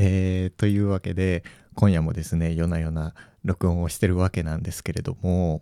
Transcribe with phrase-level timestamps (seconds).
[0.00, 1.42] えー、というわけで
[1.74, 3.14] 今夜もですね夜な夜な
[3.44, 5.60] 録音をしてるわけなんですけれども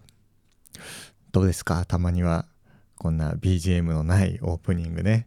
[1.32, 1.86] どうですか？
[1.86, 2.44] たまには
[2.98, 5.26] こんな BGM のないオープニングね。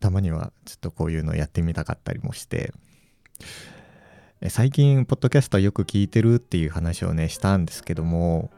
[0.00, 2.74] たまにはちょっとこういうのやってみたかったりもして。
[4.48, 8.50] 最近ポッドキャストよく聞いてるっていう話をねしたんですけども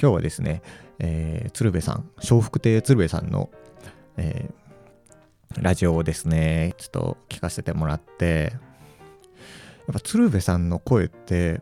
[0.00, 0.62] 今日はですね、
[0.98, 3.48] えー、鶴瓶さん笑福亭鶴瓶さんの、
[4.16, 8.54] えー、ラジオをですねちょっと聞かせてもらって
[9.86, 11.60] やっぱ鶴瓶さんの声って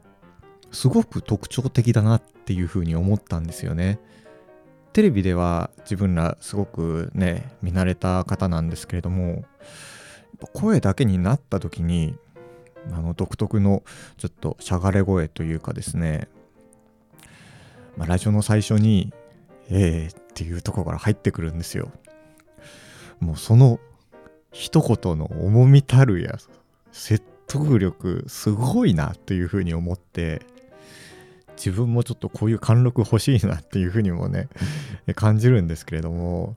[0.70, 3.98] すごく特徴的だなっていうふうに思ったんですよね。
[4.92, 9.44] テレビでは自分らすごくね見慣れた方なんですけれども
[10.52, 12.16] 声だけになった時に
[12.92, 13.82] あの独特の
[14.18, 16.28] ちょっとしゃがれ声というかですね、
[17.96, 19.12] まあ、ラジオの最初に
[19.70, 21.90] 「えー」っていうとこから入ってくるんですよ。
[23.20, 23.78] もうその
[24.50, 26.36] 一言の重みたるや
[26.90, 30.40] 説得力すごいなっていうふうに思って
[31.56, 34.48] 自分もちょっとこういう貫禄欲しいなっていうふうにもね
[35.14, 36.56] 感じるんですけれども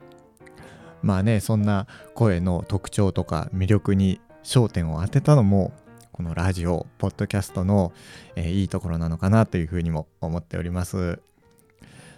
[1.02, 5.74] まあねそんな声の特徴とか魅力に焦点を当てたのも
[6.12, 7.92] このラジオポッドキャストの、
[8.34, 11.20] えー、いいところなのかなというふうにも思っております。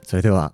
[0.04, 0.52] それでは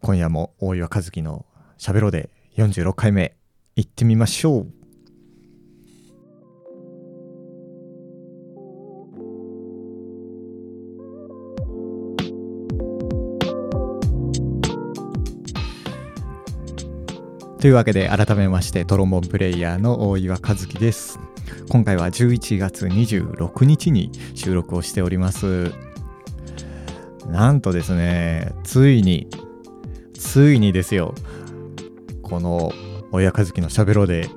[0.00, 1.44] 今夜も大岩和樹の
[1.76, 3.34] しゃべろで46回目
[3.74, 4.79] いってみましょう。
[17.60, 21.20] というわけで改めましてトロンボンプレイヤーの大岩和樹です。
[21.68, 25.70] 今回は11月26日に収録をしております。
[27.28, 29.28] なんとですねついに
[30.14, 31.14] ついにですよ。
[32.22, 32.72] この
[33.12, 34.30] 大岩和樹のしゃべろで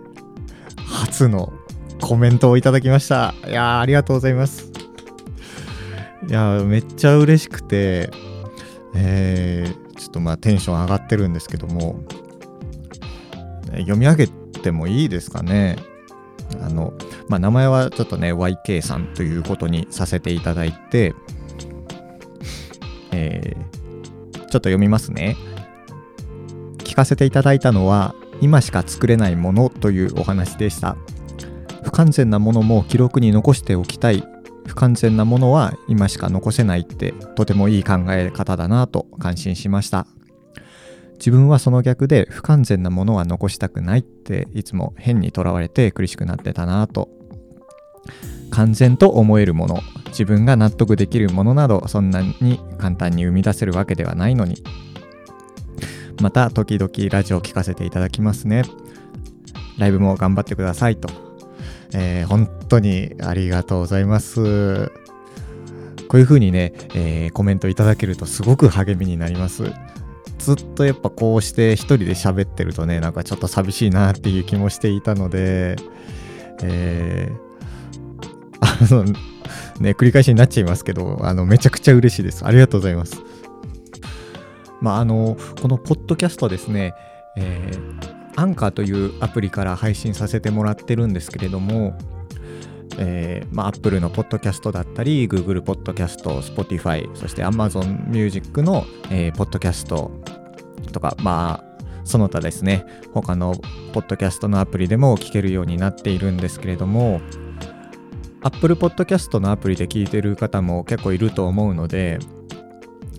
[0.76, 1.54] 初の
[2.02, 3.34] コメントをいただきました。
[3.48, 4.70] いやありがとうございます。
[6.28, 8.12] いやめっちゃ嬉しくて
[8.94, 12.04] えー、ちょっとまあテンション上がってるんですけども。
[13.80, 15.78] 読み上げてもいいですかね。
[16.62, 16.94] あの、
[17.28, 21.16] まあ、名前はちょっとね、YK さんということにさせていただいて、
[23.12, 25.36] えー、ちょっと読みますね。
[26.80, 30.98] 聞かせていただいたのは、今しか作れないものというお話でした。
[31.84, 34.24] 不完全なものも記録に残しておきたい。
[34.66, 40.08] 不完全なものは今しか残せないってとてもいい考え方だなと感心しました。
[41.24, 47.08] 自分はその逆で不完全なものは残したくないっていつも変にとらわれて苦しくなってたなと
[48.50, 54.62] 完全と思えるもの自分が納得できるものなどそんなに簡単に生み出せるわけではないのに。
[56.22, 58.64] また時々ラジオを聴かせていただきますね。
[59.78, 61.10] ライブも頑張ってくださいと、
[61.94, 64.92] えー、本当にありがとうございます。
[66.08, 69.72] こういう風にね、えー、コメントいただけるとすごく励みになります。
[70.44, 75.78] ずっとやっぱこうして一人で喋ってるとねなんかちょっと寂しいなっていう気もしていたので
[76.62, 79.04] えー、あの
[79.80, 82.46] ね繰り返しになっちゃいますけどあのめちゃくちゃ嬉しいです。
[82.46, 83.22] ありがとうございます。
[84.82, 86.94] まああのこのポッドキャストですね
[87.38, 91.98] えーアンカーというアプリから配信させてもらってるんですけれども、
[92.98, 100.12] えーまあ、Apple のポッドキャストだったり、Google ポッドキャスト、Spotify、そして Amazon Music の、えー、ポッドキャスト
[100.92, 101.74] とか、まあ、
[102.06, 103.56] その他ですね、他の
[103.94, 107.22] ポッドキャストのアプリでも聞けるようになっているんですけれども、
[108.42, 112.20] Apple Podcast のアプリで聞いてる方も結構いると思うので、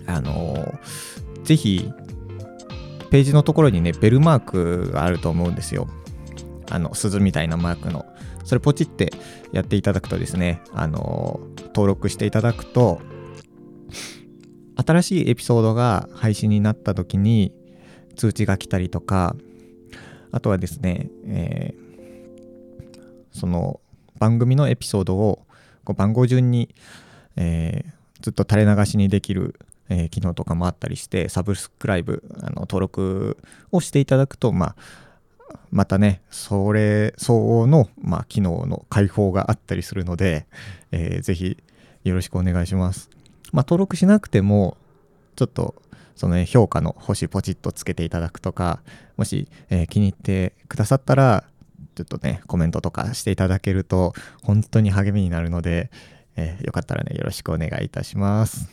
[0.05, 1.91] あのー、ぜひ、
[3.09, 5.87] ページのところにね、ベルマークがあると思うんですよ。
[6.69, 8.05] あの、鈴みたいなマークの。
[8.45, 9.11] それポチって
[9.51, 13.01] やっていただくとですね、あの、登録していただくと、
[14.85, 17.53] 新しいエピソードが配信になった時に
[18.15, 19.35] 通知が来たりとか、
[20.31, 23.79] あとはですね、えー、その
[24.19, 25.45] 番組のエピソードを
[25.83, 26.75] こう番号順に、
[27.35, 29.59] えー、ずっと垂れ流しにできる、
[29.89, 33.37] えー、機能とかもあったりして、サブスクライブ、あの登録
[33.71, 34.75] をしていただくと、まあ、
[35.71, 40.47] またね、それ相応の、まあ、機能の開放があったりするので、
[40.91, 41.57] えー、ぜひ
[42.03, 43.09] よろしくお願いします。
[43.51, 44.77] まあ、登録しなくても、
[45.35, 45.75] ちょっと、
[46.15, 48.81] そのね、評価の星ポチッとつけていただくとか、
[49.17, 51.43] もし、えー、気に入ってくださったら、
[51.95, 54.13] ちょっとね、コメントとかしていただけると、
[54.43, 55.91] 本当に励みになるので、
[56.35, 58.69] えー、よかったらね、よろしくお願いいたします。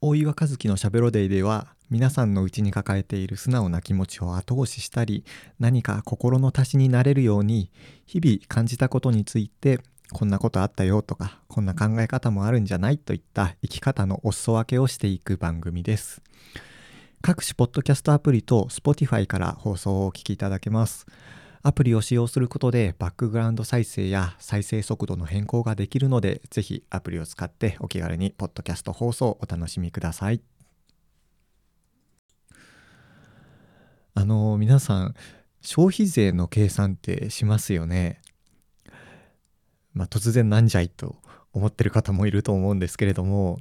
[0.00, 5.24] 大岩和樹のしゃべろデイでは、皆さんの内に抱えている素直な気持ちを後押ししたり
[5.58, 7.70] 何か心の足しになれるように
[8.06, 9.80] 日々感じたことについて
[10.12, 16.22] こんなことあったよとかこんな考え方もあるんじゃないといった生き方のお裾分けをしていく番組です。
[17.22, 21.06] 各種ポッドキャストアプリと Spotify から放送をお聞きいただけます。
[21.62, 30.42] アプリを使用することでバックグラウンド再生や再生速度の変更ができるのでぜひアプリを使ってお気軽にポッドキャスト放送をお楽しみください。
[34.14, 35.14] あの皆さん
[35.60, 38.20] 消費税の計算ってしますよね。
[39.92, 41.16] まあ、突然なんじゃいと
[41.52, 43.58] 思ってる方もいると思うんですけれども、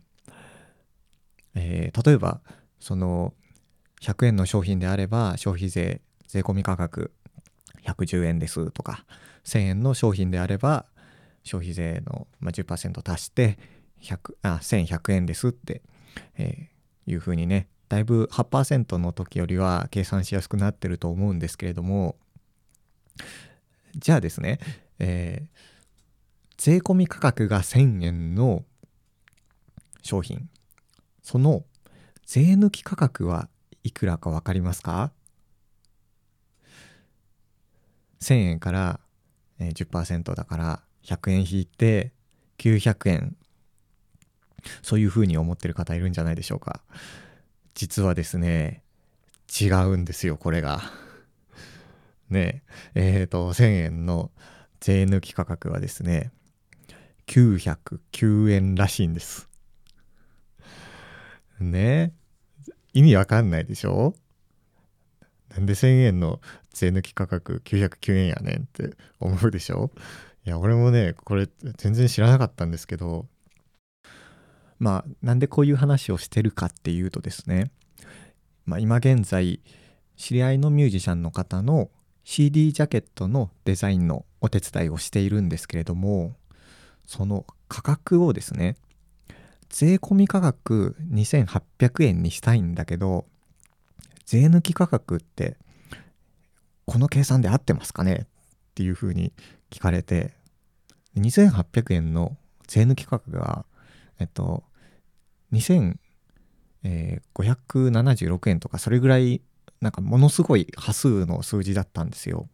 [1.55, 2.41] えー、例えば
[2.79, 3.33] その
[4.01, 7.11] 100円の商品であれば消費税税込み価格
[7.83, 9.05] 110円ですとか
[9.45, 10.85] 1000円の商品であれば
[11.43, 13.57] 消費税の、10%足して
[14.01, 15.81] 100あ1100円ですって、
[16.37, 22.15] えー、いうふうにねだいぶ8%の時よりは計算しやすくなってると思うんですけれども
[23.95, 24.57] じゃあですね、
[24.97, 25.73] えー
[26.55, 28.63] 税込み価格が1000円の
[30.01, 30.49] 商品
[31.21, 31.65] その
[32.25, 33.49] 税抜き価格は
[33.83, 35.11] いくらか分かりますか
[38.21, 39.01] ?1000 円から
[39.59, 42.13] 10%だから100円引いて
[42.59, 43.35] 900円
[44.81, 46.81] そういうふうに思ってる方いるんじゃないでしょうか
[47.73, 48.83] 実はですね
[49.61, 50.81] 違うんですよこれが。
[52.29, 52.63] ね
[52.95, 54.31] ええっ、ー、と1000円の
[54.79, 56.31] 税抜き価格はですね
[57.27, 59.47] 909円らしいんです。
[61.59, 62.13] ね
[62.93, 64.13] 意味わかんないでしょ？
[65.49, 66.41] なんで1000円の
[66.73, 69.91] 税抜き価格909円やねんって思うでしょ？
[70.45, 71.47] いや俺もねこれ
[71.77, 73.27] 全然知らなかったんですけど
[74.83, 77.71] まあなんでこういう話をしてるかっていうとですね、
[78.65, 79.61] まあ、今現在
[80.17, 81.89] 知り合いのミュージシャンの方の
[82.25, 86.35] CD ジャケットのデザインのお手伝いをしているんですけれども
[87.05, 88.75] その価格をですね
[89.69, 93.23] 税込み価格2800円にしたいんだけど
[94.25, 95.55] 税抜き価格って
[96.85, 98.25] この計算で合ってますかね？
[98.25, 98.27] っ
[98.75, 99.31] ていうふうに
[99.71, 100.33] 聞かれて
[101.17, 102.35] 2800円の
[102.67, 103.65] 税抜き価格が
[104.19, 104.65] えっと
[105.53, 109.41] 2576円とかそれぐらい
[109.81, 112.47] なんかものすごい端数の数字だったんですよ。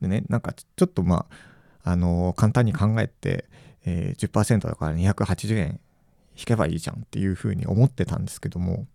[0.00, 1.26] でねなんかちょっとま
[1.84, 3.46] ああの簡単に考えて、
[3.84, 5.80] えー、10%だから280円
[6.36, 8.86] 引けばいいじゃんっていうふうに思ってたんですけども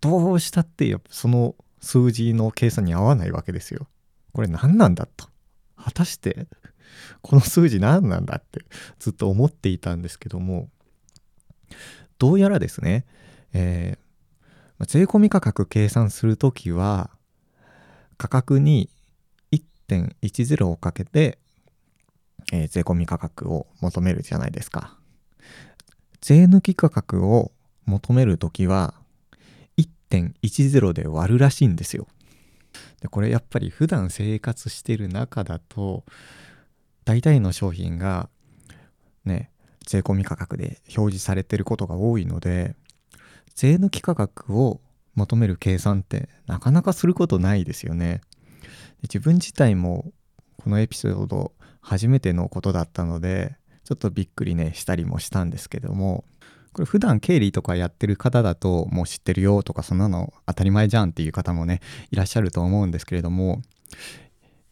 [0.00, 3.88] どうしたってやっぱその数字の計算に合わないわけですよ。
[4.32, 5.28] これ何なんだと。
[5.76, 6.46] 果たして
[7.22, 8.64] この数字何なんだって
[8.98, 10.68] ずっと思っていたんですけども
[12.18, 13.04] どうやらですね、
[13.52, 17.10] えー、税込み価格計算するときは
[18.16, 18.88] 価格に
[19.52, 21.38] 1.10をかけて
[22.52, 24.96] えー、税込み価格を求めるじゃないですか。
[26.20, 27.52] 税抜き価格を
[27.84, 28.94] 求めるときは
[29.76, 32.06] 1.10で割るらしいんですよ。
[33.00, 36.04] でこれやっぱり普段生活してる中だと
[37.06, 38.28] 大体の商品が
[39.24, 39.50] ね
[39.86, 42.74] 税込み価格で表示されてることが多いので
[43.54, 44.80] 税抜き価格を
[45.14, 48.20] 求める計算ってなかなかすることないですよね。
[49.02, 50.12] 自分自体も
[50.62, 56.24] このエピソード初めてのことだったのでちょっとびっくりねしたりもしたんですけども
[56.72, 61.80] これ普段経理とかやってる方だともう知ってるよとかそんなの当たり前じゃんっていう方もね
[62.10, 63.62] いらっしゃると思うんですけれども、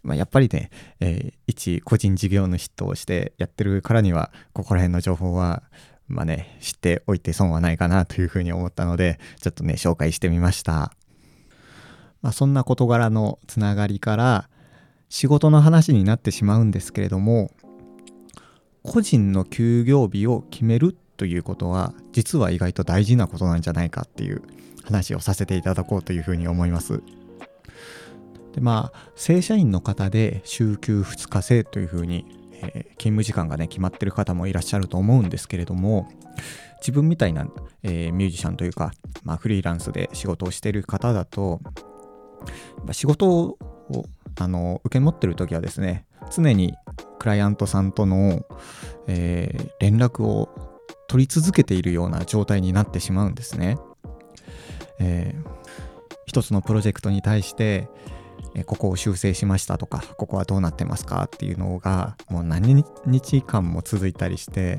[0.04, 0.70] まあ、やっぱりね、
[1.00, 5.62] えー、一個人事業主としてやってるからにはここら辺の情報は
[6.06, 10.92] まあね知っておいて損はないかなというふうに思ったのでちょっとね紹介してみました。
[12.20, 14.48] まあ、そんな事柄のつながりから
[15.10, 17.50] 仕事の話になってしまうんですけれども
[18.82, 24.42] 個人の休業日を決めるということは実は意外と大事なことなんじゃないかっていう
[24.84, 27.02] 話をさせていただこうというふうに思います。
[28.54, 36.08] でまあ正社員の方で週休2日制というふうに、えー、勤務時間がね決まってる方もいらっしゃると思うんですけれども
[36.78, 37.46] 自分みたいな、
[37.82, 38.92] えー、ミュージシャンというか、
[39.24, 41.60] まあ、フリーランスで仕事をしてる方だと
[42.92, 43.58] 仕事を
[44.38, 46.74] あの受け持ってる時はですね常に
[47.18, 48.44] クライアントさんとの、
[49.06, 50.48] えー、連絡を
[51.08, 53.78] 取り続けているような状態になってしまうんですね。
[54.98, 55.48] えー、
[56.26, 57.88] 一つのプロジェクトに対して、
[58.62, 64.78] ここを修正しましたとかここはどうなってますかっていうのがもう何日間も続いたりして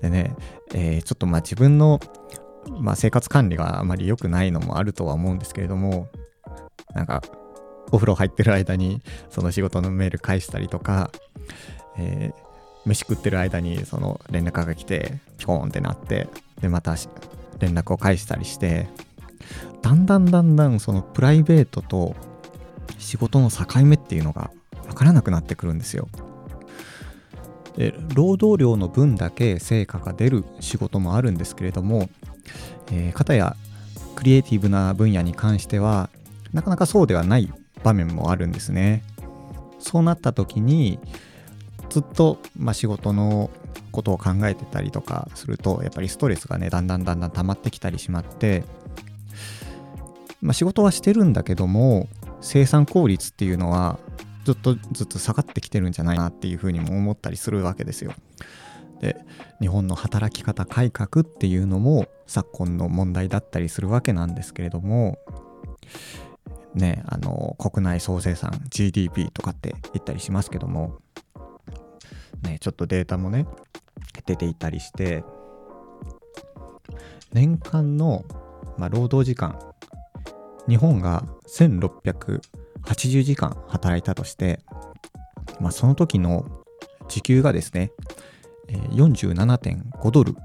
[0.00, 0.36] でね、
[0.72, 1.98] えー、ちょっとまあ自分の
[2.78, 6.08] まあ生活管理があまり良くないのもあるとは思うんですけれども、
[6.94, 7.22] なんか
[7.90, 11.10] お風呂入ってる間にその仕事のメール返したりとか、
[11.98, 12.50] えー
[12.86, 16.28] 飯食ってる間にその連絡が来てピコーンってなって
[16.60, 16.96] でまた
[17.58, 18.88] 連絡を返したりして
[19.82, 22.14] だんだんだんだんそのプライベートと
[22.98, 24.50] 仕事の境目っていうのが
[24.86, 26.08] 分からなくなってくるんですよ。
[27.76, 32.10] で労働量の分だけ成果が出る仕事もあるんですけれども、
[32.90, 33.56] えー、かたや
[34.16, 36.10] クリエイティブな分野に関しては
[36.52, 39.02] なかなかそうではない場面もあるんですね。
[39.78, 40.98] そうなった時に
[41.88, 43.50] ずっと、まあ、仕事の
[43.90, 48.64] ことを考えてたりとかするとやっぱりストレスがねだんだんだんだん溜まってきたりしまって、
[50.40, 52.08] まあ、仕事はしてるんだけども
[52.40, 53.98] 生産効率っていうのは
[54.44, 58.12] ずっとずっと下がってきてるんじゃないなっていうふうにも思ったりするわけですよ。
[59.00, 59.16] で
[59.60, 65.18] 日本の働き方改革っていうのも昨今の問題だったりするわけなんですけれども
[66.74, 70.98] ねあの国内総生産 GDP とかって言ったりしますけども
[72.42, 73.46] ね、ちょっとデータもね、
[74.26, 75.24] 出ていたりして、
[77.32, 78.24] 年間の、
[78.76, 79.58] まあ、労働時間、
[80.68, 84.60] 日本が1680時間働いたとして、
[85.60, 86.44] まあ、その時の
[87.08, 87.92] 時給がですね、
[88.90, 90.36] 47.5ドル。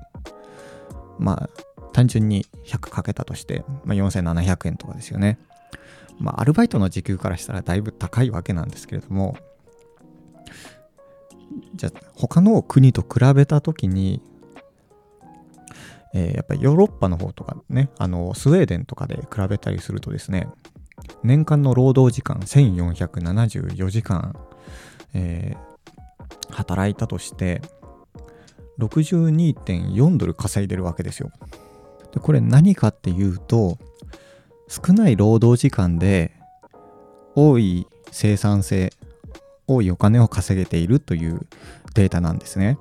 [1.17, 1.49] まあ、
[1.93, 5.39] 単純に100かけたとして、まあ、4700円とかですよね。
[6.19, 9.37] まあ、アルバイトの時給からしたらだいぶ高いわけなんですけれども、
[11.75, 14.21] じゃあ他の国と比べた時に、
[16.17, 20.47] えー、やっぱりヨーロッパの方とかねあのスウェーデンとかで比べたりするとですね
[21.23, 24.33] 年間の労働時間1474時間、
[25.13, 27.61] えー、働いたとして
[28.79, 31.31] 62.4ドル稼いでるわけですよ。
[32.13, 33.77] でこれ何かっていうと
[34.67, 36.31] 少ない労働時間で
[37.35, 38.93] 多い生産性
[39.67, 41.41] 多いお金を稼げているという
[41.93, 42.77] データなんですね。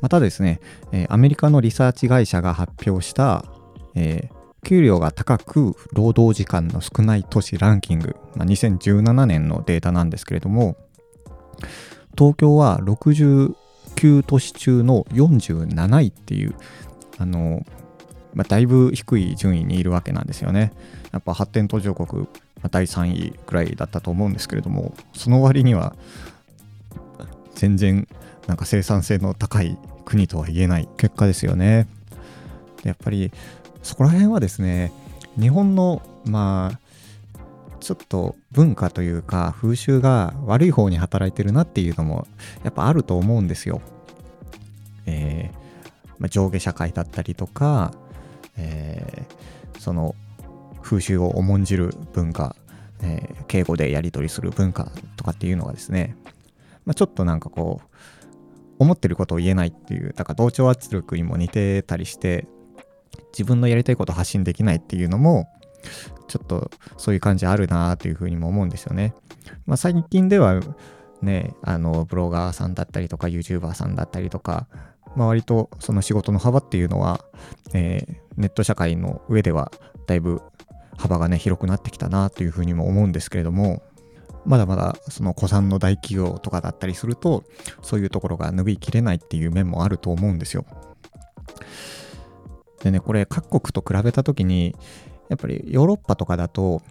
[0.00, 0.60] またですね、
[0.92, 3.44] えアメリカのリサーチ会社が発表した、
[3.94, 10.76] えー、給料が高く労働時間の少ない都市ランキング、まあ、2017年のデータなんですけれども、
[12.16, 13.54] 東京は69
[14.22, 16.54] 都市中の47位っていう、
[17.18, 17.64] あの、
[18.34, 20.72] まあ、だいぶ低い順位にいるわけなんですよね。
[21.12, 22.28] やっぱ発展途上国
[22.62, 25.94] ま第3位くらいだったと思うんですけれどもその割には
[27.54, 28.06] 全然
[28.46, 31.88] なんか生産性の高い国とは言えない結果ですよね。
[32.84, 33.32] やっぱり
[33.82, 34.92] そこら辺はですね
[35.38, 36.80] 日本のまあ
[37.80, 42.26] ちょっと文化というか風習が悪い方に働いてるなっていうのも
[42.64, 43.80] やっぱあると思うんですよ。
[45.06, 45.66] えー
[46.18, 47.92] まあ、上下社会だったりとか、
[48.56, 50.14] えー、その
[50.82, 52.56] 風習を重んじる文化、
[53.02, 56.16] えー、敬語でやり取りする文化とかっていうのがですね、
[56.84, 57.95] まあ、ちょっとなんかこう
[58.78, 62.46] 思ってることを言えないっていうだから同調圧力にも似てたりして
[63.32, 65.48] 自分のやりたいことを発信できないっていうのも
[66.28, 69.14] ちょっとそういう感じあるなっていうふうにも思うんですよね。
[69.66, 70.60] まあ、最近では
[71.22, 74.66] ねあのブロガーさんだったりとか YouTuber さんだったりとか、
[75.14, 77.24] まあ、割とその仕事の幅っていうのは、
[77.74, 79.70] えー、ネット社会の上では
[80.06, 80.42] だいぶ
[80.96, 83.82] 幅がね広くなってきたなというふうにも思うんですけれども
[84.46, 87.44] まだまだその古参の大企業とかだったりすると
[87.82, 90.64] そういうところが拭いきれないっていう面もあると思うんですよ。
[92.82, 94.76] でねこれ各国と比べた時に
[95.28, 96.82] やっぱりヨーロッパとかだと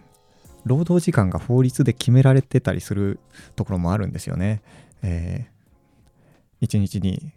[0.64, 3.20] 労働時間が法律で決められてたりする
[3.54, 4.62] ところもあるんですよね。
[5.02, 7.32] えー、1日に、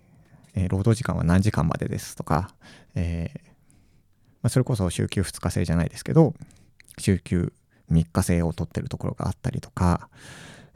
[0.55, 2.53] えー、労働時間は何時間までですとか、
[2.95, 3.39] えー
[4.41, 6.33] まあ、それこそ週休2日制じゃないですけど
[6.97, 7.53] 週休
[7.91, 10.09] 3日制を取ってるところがあったりとか、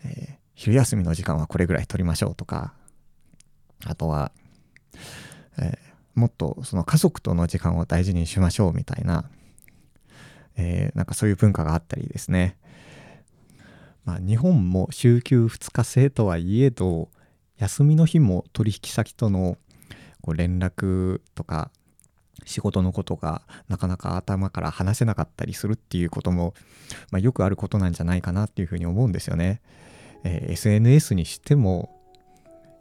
[0.06, 2.74] えー、昼休みの時間はこれぐらい取りましょうとか、
[3.86, 4.32] あとは、
[5.58, 9.30] えー、もっとその家族との時間を大事にしましょうみたいな、
[10.56, 12.58] えー、なんかそういう文化があったりですね。
[14.06, 17.10] まあ、日本も週休2日制とはいえど、
[17.58, 19.58] 休みの日も取引先との
[20.22, 21.72] こう連絡とか
[22.46, 26.54] 仕事のことがなかなか頭から話せなかったりするっていうことも、
[27.12, 29.62] まあ、よくあることなんじゃないかなっていうふうに思うんですよね。
[30.24, 32.04] えー、SNS にしても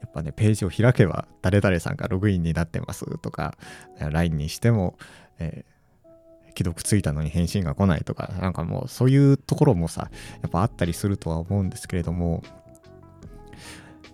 [0.01, 3.57] やっぱねページを開けば誰々さんがログインになってますとか
[3.99, 4.97] LINE にしても、
[5.39, 10.11] えー、既読ついたのに返信が来ないとかなんかもうそういうところもさ
[10.43, 12.43] やっぱあったりするとは思うんですけれども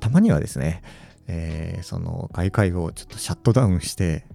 [0.00, 0.82] たまにはですね、
[1.26, 4.26] えー、その外界をちょっとシャットダウンして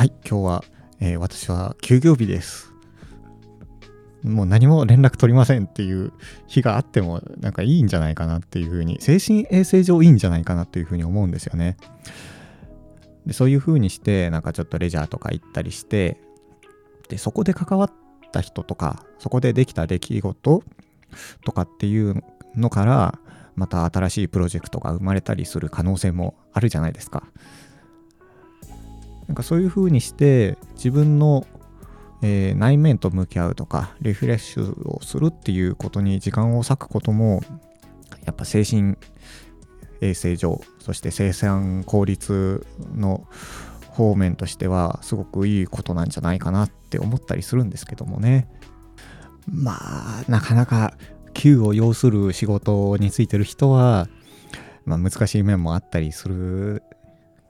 [0.00, 0.64] はい今日は、
[0.98, 2.72] えー、私は休業日です
[4.22, 6.14] もう何も連絡取りませんっていう
[6.46, 11.76] 日があってもなんかいいんじゃないかなっていうふうに精神衛生上いいんじゃないかなっていうふうに思うんですよね
[13.26, 16.16] でそういうふうにしてなんかちょっとレジャーとか行ったりして
[17.10, 17.92] でそこで関わっ
[18.32, 20.62] た人とかそこでできた出来事
[21.44, 22.24] とかっていう
[22.56, 23.18] のから
[23.54, 27.24] また新しいプロジェクトが生まれたりする可能性もあるじゃないですか。
[29.30, 31.46] なんかそういうふうにして自分の、
[32.20, 37.40] えー、内面と向き合うとかリフレッシュをするっていうことに時間を割くことも
[38.24, 38.96] やっぱ精神
[40.00, 43.24] 衛生上そして生産効率の
[43.90, 48.48] 方面としてはすごくいいことなんじゃないかなって思ったりするんですけどもね。
[49.46, 50.94] まあなかなか
[51.34, 54.08] 給を要する仕事についてる人は、
[54.84, 56.82] まあ、難しい面もあったりする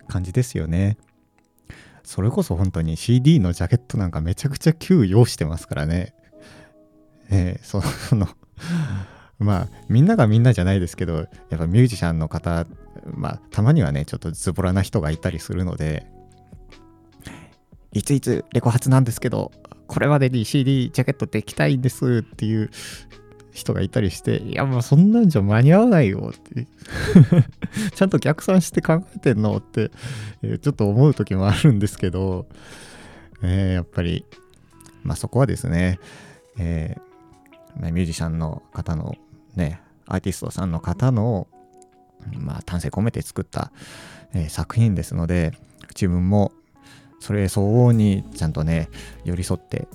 [0.09, 0.99] 感じですよね。
[2.11, 6.12] それこそ本当に CD のジャケットなんかめちゃくちゃ給要してますからね。
[7.31, 8.26] えー、その
[9.38, 12.67] まあみんながみんなじゃないですけどやっぱミュージシャンの方
[13.14, 16.05] まあたまにはねちょっとズボラな人がいたりするので
[17.93, 19.52] いついつレコ発なんですけど、
[19.87, 22.71] これまでに CD ジャケットできたいんですっていう
[23.61, 26.67] 人がいたりして、いや、もうそんなんじゃ間に合わないよって。
[27.95, 29.90] ちゃんと逆算して考えてんのって、
[30.43, 32.47] え、ちょっと思う時もあるんですけど、
[33.43, 34.25] えー、やっぱり、
[35.02, 35.99] まあそこはですね、
[36.59, 39.14] えー、ミュージシャンの方の
[39.55, 41.47] ね、アーティストさんの方の、
[42.37, 43.73] まあ、丹精込めて作った、
[44.35, 45.52] えー、作品ですので、
[45.95, 46.52] 自分も
[47.21, 48.88] それ相応にちゃんとね
[49.25, 49.87] 寄り添って、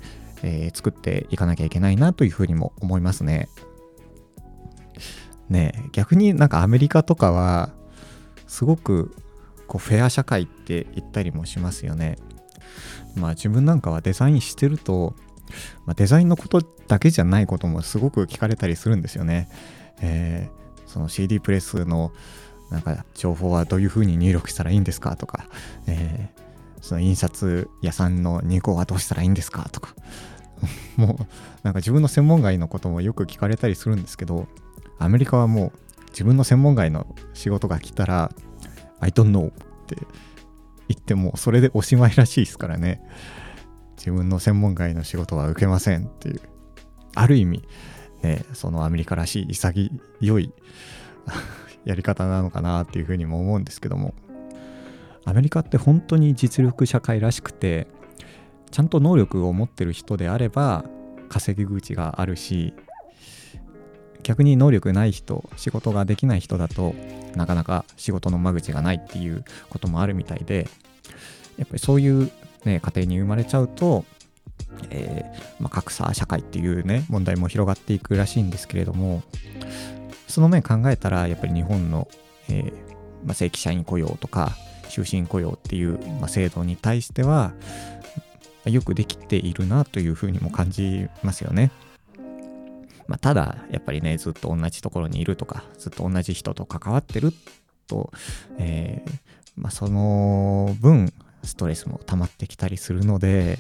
[0.46, 3.50] えー、作っていかなきゃいけないなというふうにも思いますね。
[5.50, 7.72] ね逆になんかアメリカとかは
[8.46, 9.16] すごく
[9.68, 12.18] こうフェア社会って言ったりもしますよね。
[13.16, 15.16] まあ自分なんかはデザインしてると、
[15.88, 19.50] まあ、デザインのことだけじゃないこともすごく聞かれたりするんですよね。
[20.00, 22.12] えー、その CD プレスの
[22.70, 25.48] なんか情報はどういうふうに入力したらいいんですかとか、
[25.88, 26.46] えー
[26.86, 29.96] その印刷屋さんの入稿はどうしたらいいんですかとか
[30.98, 31.25] もう
[31.63, 34.48] なんか自分の専門外のこともよく聞かれたりするんですけど
[35.00, 35.72] アメリカはもう
[36.09, 38.31] 自分の専門外の仕事が来たら
[39.00, 39.51] I don't know っ
[39.87, 39.98] て
[40.87, 43.01] 言ってもそれでおしまいらしいですからね。
[43.98, 46.41] 自分の専門外の仕事は受けませんっていう。
[47.15, 47.63] ある意味
[48.22, 49.89] ねそのアメリカらしい潔
[50.39, 50.53] い
[51.85, 54.13] やり方なのかなっていうふうにも思うんですけども。
[55.25, 57.87] アメリカって本当に実力社会らしくて
[58.72, 60.86] ちゃんと能力を持ってる人であれば
[61.30, 62.74] 稼ぎ口があるし
[64.24, 66.96] 逆に能力ない人仕事ができない人だと
[67.36, 70.68] なかなか仕事の間口がないっていうこともあるみたいで
[71.58, 72.32] やっぱりそういう、
[72.66, 74.04] ね、家庭に生まれちゃうと、
[74.90, 79.22] えー、まあ、格差社会っていうね問題も広がっていくらしいんですけれども
[80.28, 82.08] その面考えたらやっぱり日本の、
[82.50, 82.74] えー、
[83.25, 84.51] まあ、正規社員雇用とか
[84.90, 87.54] 終身雇用っていう、まあ、制度に対しては
[88.66, 91.72] よくできているなというふうにも感じますよね。
[93.08, 97.34] まあ、ただやっぱりねずっと同じところにいるとかずっと同じ人と関わってる
[97.88, 98.12] と、
[98.58, 99.12] えー、
[99.56, 103.60] まあ、その分ストレスも溜まってきたりするので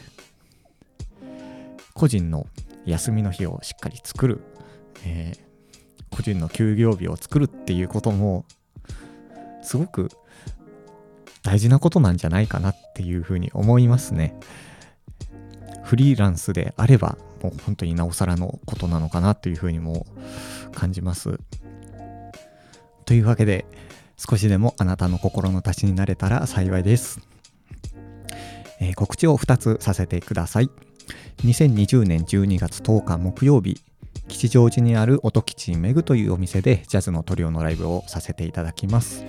[1.93, 2.47] 個人の
[2.85, 4.41] 休みの日をしっかり作る、
[5.05, 8.45] えー、個人の休業日を作るっていうことも
[9.61, 10.09] すごく
[11.43, 14.35] 大事なことなんじゃないかなっていうふうに思いますね。
[15.85, 20.07] フリーランスであれば、もう本当になおさらのことなのかなというふうにも
[20.73, 21.39] 感じます。
[23.05, 23.65] というわけで、
[24.17, 27.19] 少しでもあなたの心の足しになれたら幸いです。
[28.81, 30.69] えー、告知を2つさせてください。
[31.43, 33.79] 2020年12月10日木曜日、
[34.27, 39.23] 吉祥寺にある音吉めぐというお店でジャズのトリオのライブをさせていただきます。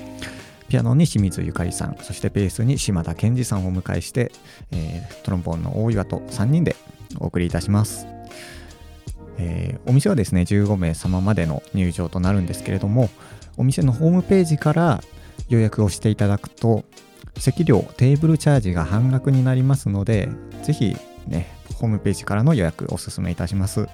[0.69, 4.33] ピアノに清水ゆかりさんそしてベースに島田健二さんをお迎えして、
[4.73, 6.77] えー、トロンボーンの大岩と3人で
[7.19, 8.07] お送りいたします、
[9.39, 13.09] えー、お店はですね15名様までの入場となるんですけれども
[13.57, 15.01] お店のホームページから
[15.49, 16.85] 予約をしていただくと
[17.39, 20.29] 席料テーブルチャージが半額になりますので
[20.63, 23.87] ぜひねホームページからの予約お勧めいたします。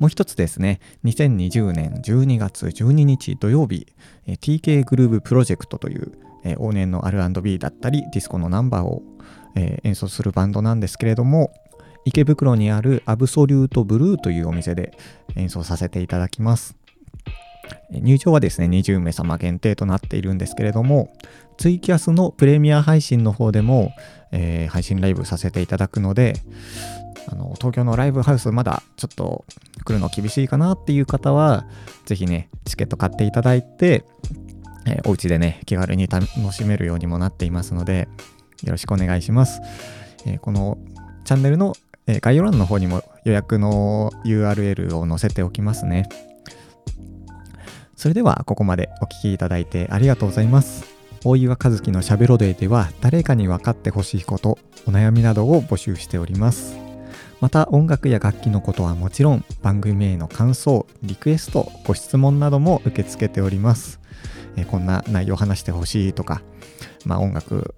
[0.00, 3.86] もう一つですね、2020年12月12日土曜日、
[4.26, 9.02] TK グルーブプロジェクトという、往年の R&B だったりディスコのナンバーを、
[9.54, 11.52] 演奏するバンドなんですけれども、
[12.06, 14.96] 池袋にあるアブソリュートブルーというお店で
[15.36, 16.76] 演奏させていただきます。
[17.90, 21.12] 入場はですね、20名様限定となっているんですけれども、
[21.58, 23.92] ツイキャスのプレミア配信の方でも、
[24.32, 26.36] えー、配信ライブさせていただくので、
[27.28, 29.44] あの東京のライブハウスまだちょっと
[29.84, 31.66] 来るの厳しいかなっていう方は、
[32.06, 34.04] ぜひね、チケット買っていただいて、
[34.86, 38.08] えー、お家でね、気軽に楽しめるようにもなっていますので、
[38.62, 39.60] よろしくお願いします。
[40.26, 40.78] えー、この
[41.24, 41.74] チャンネルの、
[42.06, 46.08] えー、概要欄の方にも予約の URL を載せておきますね。
[47.96, 50.84] それではここまでお聴きいただいてありがとうございます。
[51.22, 56.89] 大岩和樹のしゃべろデーでは誰かに分かってほしいこと、お悩みなどを募集しております。
[57.40, 63.98] また音楽や楽器のことはもちろん番組への感想、リクエスト、ご質問なども受け付けております。
[64.56, 66.42] えこんな内容話してほしいとか、
[67.06, 67.74] まあ音楽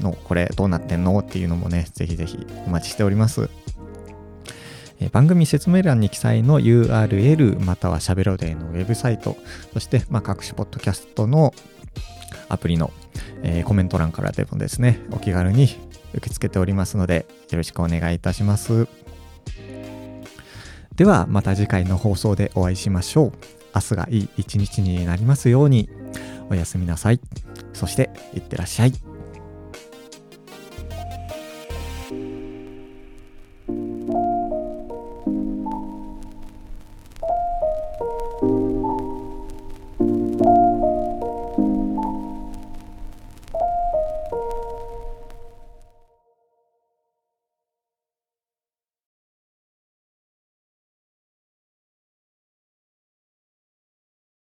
[0.00, 3.50] のこれどうなってんのっていうのもね、ぜひぜひお待ちしております。
[5.00, 9.36] え番組説明欄に記載の URL またはしゃべろデーのウェブサイト
[9.72, 11.52] そして、まあ、各種ポッドキャストの
[12.48, 12.92] アプリの、
[13.42, 15.64] えー、コメント欄からでもですねお気軽に
[16.14, 18.86] 受け付けておりますのでよろしくお願いいたします。
[20.96, 23.32] ではまた次回の放送でお会いしましょう。
[23.74, 25.88] 明日がいい一日になりますように。
[26.50, 27.20] おやすみなさい。
[27.72, 29.13] そしていってらっしゃい。